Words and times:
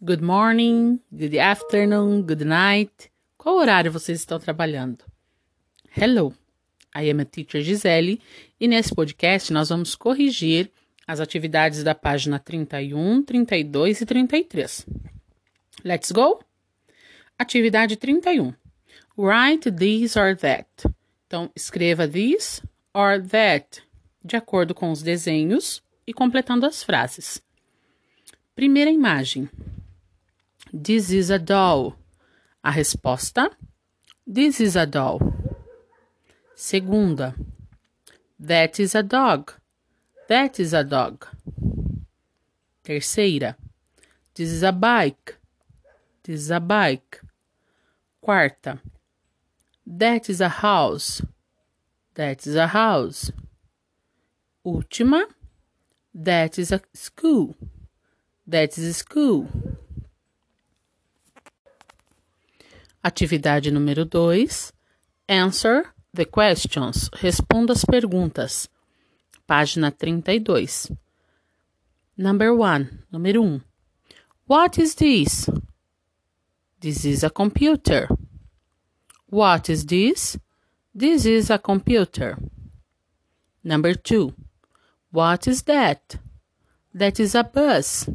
good 0.00 0.22
morning, 0.22 1.00
good 1.12 1.36
afternoon, 1.36 2.22
good 2.22 2.44
night. 2.44 3.10
Qual 3.36 3.56
horário 3.56 3.90
vocês 3.90 4.20
estão 4.20 4.38
trabalhando? 4.38 5.04
Hello, 5.90 6.32
I 6.94 7.10
am 7.10 7.20
a 7.20 7.24
teacher 7.24 7.62
Gisele 7.62 8.20
e 8.60 8.68
nesse 8.68 8.94
podcast 8.94 9.52
nós 9.52 9.70
vamos 9.70 9.96
corrigir 9.96 10.70
as 11.06 11.18
atividades 11.18 11.82
da 11.82 11.96
página 11.96 12.38
31, 12.38 13.22
32 13.24 14.00
e 14.00 14.06
33. 14.06 14.86
Let's 15.84 16.12
go? 16.12 16.44
Atividade 17.36 17.96
31. 17.96 18.54
Write 19.16 19.72
this 19.72 20.14
or 20.14 20.36
that. 20.36 20.68
Então, 21.26 21.50
escreva 21.56 22.06
this 22.06 22.62
or 22.94 23.20
that 23.26 23.82
de 24.24 24.36
acordo 24.36 24.74
com 24.74 24.92
os 24.92 25.02
desenhos 25.02 25.82
e 26.06 26.12
completando 26.12 26.66
as 26.66 26.84
frases. 26.84 27.42
Primeira 28.54 28.90
imagem. 28.90 29.48
This 30.80 31.10
is 31.10 31.30
a 31.30 31.40
doll. 31.40 31.96
A 32.62 32.70
resposta: 32.70 33.50
This 34.24 34.60
is 34.60 34.76
a 34.76 34.86
doll. 34.86 35.20
Segunda. 36.54 37.34
That 38.38 38.78
is 38.78 38.94
a 38.94 39.02
dog. 39.02 39.54
That 40.28 40.60
is 40.60 40.72
a 40.72 40.84
dog. 40.84 41.26
Terceira. 42.84 43.56
This 44.36 44.50
is 44.50 44.62
a 44.62 44.70
bike. 44.70 45.36
This 46.22 46.42
is 46.42 46.50
a 46.52 46.60
bike. 46.60 47.22
Quarta. 48.20 48.78
That 49.84 50.30
is 50.30 50.40
a 50.40 50.48
house. 50.48 51.22
That 52.14 52.46
is 52.46 52.54
a 52.54 52.68
house. 52.68 53.32
Última. 54.64 55.24
That 56.14 56.56
is 56.56 56.70
a 56.70 56.80
school. 56.94 57.56
That 58.46 58.78
is 58.78 58.84
a 58.84 58.94
school. 58.94 59.48
Atividade 63.02 63.70
número 63.70 64.04
2. 64.04 64.72
Answer 65.28 65.84
the 66.12 66.24
questions. 66.24 67.08
Responda 67.22 67.72
as 67.72 67.84
perguntas. 67.84 68.68
Página 69.48 69.90
32. 69.90 70.96
Number 72.16 72.54
1. 72.54 73.04
Número 73.12 73.40
1. 73.40 73.46
Um. 73.46 73.64
What 74.46 74.78
is 74.78 74.94
this? 74.94 75.48
This 76.80 77.04
is 77.04 77.22
a 77.22 77.30
computer. 77.30 78.08
What 79.26 79.68
is 79.68 79.84
this? 79.84 80.38
This 80.94 81.26
is 81.26 81.50
a 81.50 81.58
computer. 81.58 82.38
Number 83.62 83.94
2. 83.94 84.32
What 85.10 85.46
is 85.46 85.62
that? 85.64 86.16
That 86.94 87.20
is 87.20 87.34
a 87.34 87.44
bus. 87.44 88.08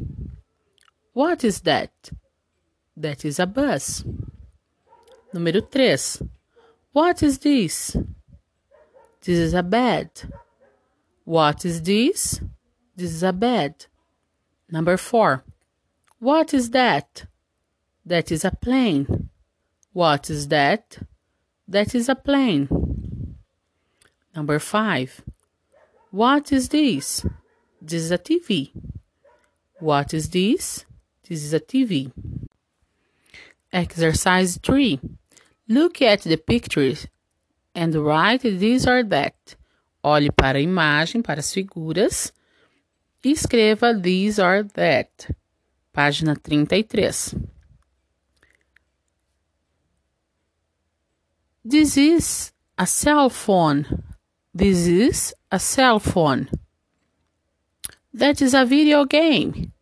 What 1.12 1.44
is 1.44 1.60
that? 1.60 2.10
That 2.96 3.24
is 3.24 3.38
a 3.38 3.46
bus. 3.46 4.04
Número 5.34 5.60
3. 5.68 6.28
What 6.92 7.20
is 7.24 7.38
this? 7.40 7.96
This 9.20 9.38
is 9.38 9.52
a 9.52 9.64
bed. 9.64 10.08
What 11.24 11.64
is 11.64 11.82
this? 11.82 12.40
This 12.94 13.10
is 13.10 13.24
a 13.24 13.32
bed. 13.32 13.86
Number 14.70 14.96
4. 14.96 15.42
What 16.20 16.54
is 16.54 16.70
that? 16.70 17.26
That 18.06 18.30
is 18.30 18.44
a 18.44 18.52
plane. 18.52 19.28
What 19.92 20.30
is 20.30 20.46
that? 20.48 20.98
That 21.66 21.96
is 21.96 22.08
a 22.08 22.14
plane. 22.14 22.68
Number 24.36 24.60
5. 24.60 25.22
What 26.12 26.52
is 26.52 26.68
this? 26.68 27.26
This 27.82 28.02
is 28.02 28.12
a 28.12 28.18
TV. 28.18 28.70
What 29.80 30.14
is 30.14 30.30
this? 30.30 30.84
This 31.28 31.42
is 31.42 31.52
a 31.52 31.58
TV. 31.58 32.12
Exercise 33.72 34.58
3. 34.62 35.00
Look 35.68 36.02
at 36.02 36.22
the 36.22 36.36
pictures 36.36 37.06
and 37.74 37.94
write 37.94 38.42
this 38.42 38.86
or 38.86 39.02
that. 39.04 39.56
Olhe 40.02 40.30
para 40.30 40.58
a 40.58 40.60
imagem, 40.60 41.22
para 41.22 41.40
as 41.40 41.52
figuras 41.52 42.32
e 43.24 43.32
escreva 43.32 43.94
this 43.94 44.38
or 44.38 44.64
that. 44.74 45.34
Página 45.92 46.36
33. 46.36 47.54
This 51.64 51.96
is 51.96 52.52
a 52.76 52.84
cell 52.84 53.30
phone. 53.30 53.86
This 54.52 54.86
is 54.86 55.34
a 55.50 55.58
cell 55.58 55.98
phone. 55.98 56.50
That 58.12 58.42
is 58.42 58.52
a 58.52 58.66
video 58.66 59.06
game. 59.06 59.72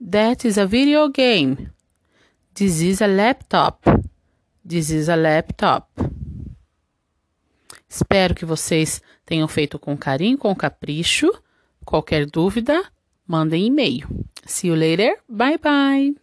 That 0.00 0.44
is 0.44 0.56
a 0.56 0.66
video 0.66 1.08
game. 1.08 1.72
This 2.54 2.80
is 2.80 3.02
a 3.02 3.08
laptop. 3.08 3.84
This 4.66 4.90
is 4.90 5.08
a 5.08 5.16
laptop. 5.16 5.88
Espero 7.88 8.34
que 8.34 8.44
vocês 8.44 9.02
tenham 9.26 9.48
feito 9.48 9.78
com 9.78 9.96
carinho, 9.96 10.38
com 10.38 10.54
capricho. 10.54 11.30
Qualquer 11.84 12.26
dúvida, 12.26 12.82
mandem 13.26 13.66
e-mail. 13.66 14.06
See 14.46 14.68
you 14.68 14.76
later. 14.76 15.18
Bye 15.28 15.58
bye. 15.58 16.14